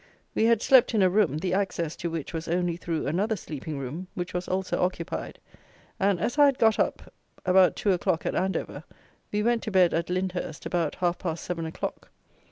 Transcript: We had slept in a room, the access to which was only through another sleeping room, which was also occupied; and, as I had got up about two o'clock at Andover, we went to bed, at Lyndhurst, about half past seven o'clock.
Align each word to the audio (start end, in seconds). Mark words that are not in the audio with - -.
We 0.33 0.45
had 0.45 0.63
slept 0.63 0.95
in 0.95 1.03
a 1.03 1.11
room, 1.11 1.37
the 1.37 1.53
access 1.53 1.95
to 1.97 2.09
which 2.09 2.33
was 2.33 2.47
only 2.47 2.75
through 2.75 3.05
another 3.05 3.35
sleeping 3.35 3.77
room, 3.77 4.07
which 4.15 4.33
was 4.33 4.47
also 4.47 4.81
occupied; 4.81 5.37
and, 5.99 6.19
as 6.19 6.39
I 6.39 6.45
had 6.47 6.57
got 6.57 6.79
up 6.79 7.13
about 7.45 7.75
two 7.75 7.91
o'clock 7.91 8.25
at 8.25 8.33
Andover, 8.33 8.83
we 9.31 9.43
went 9.43 9.61
to 9.61 9.69
bed, 9.71 9.93
at 9.93 10.09
Lyndhurst, 10.09 10.65
about 10.65 10.95
half 10.95 11.19
past 11.19 11.43
seven 11.43 11.67
o'clock. 11.67 12.09